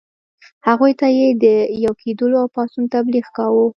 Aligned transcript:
هغوی 0.67 0.93
ته 0.99 1.07
یې 1.17 1.27
د 1.43 1.45
یو 1.85 1.93
کېدلو 2.01 2.35
او 2.43 2.47
پاڅون 2.55 2.83
تبلیغ 2.95 3.25
کاوه. 3.37 3.65